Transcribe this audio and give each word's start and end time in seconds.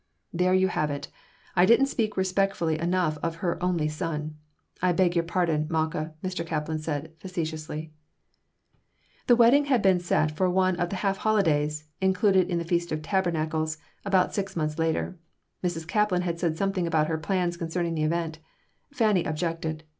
"There 0.33 0.55
you 0.55 0.69
have 0.69 0.89
it! 0.89 1.09
I 1.55 1.67
didn't 1.67 1.85
speak 1.85 2.17
respectfully 2.17 2.79
enough 2.79 3.19
of 3.21 3.35
her 3.45 3.61
'only 3.61 3.87
son.' 3.87 4.35
I 4.81 4.93
beg 4.93 5.15
your 5.15 5.23
pardon, 5.23 5.67
Malkah," 5.69 6.13
Mr. 6.23 6.43
Kaplan 6.43 6.79
said, 6.79 7.13
facetiously 7.19 7.93
The 9.27 9.35
wedding 9.35 9.65
had 9.65 9.83
been 9.83 9.99
set 9.99 10.31
for 10.31 10.49
one 10.49 10.75
of 10.77 10.89
the 10.89 10.95
half 11.05 11.17
holidays 11.17 11.85
included 12.01 12.49
in 12.49 12.57
the 12.57 12.65
Feast 12.65 12.91
of 12.91 13.03
Tabernacles, 13.03 13.77
about 14.03 14.33
six 14.33 14.55
months 14.55 14.79
later. 14.79 15.19
Mrs. 15.63 15.85
Kaplan 15.87 16.23
said 16.35 16.57
something 16.57 16.87
about 16.87 17.05
her 17.05 17.19
plans 17.19 17.55
concerning 17.55 17.93
the 17.93 18.01
event. 18.03 18.39
Fanny 18.91 19.23
objected. 19.23 19.83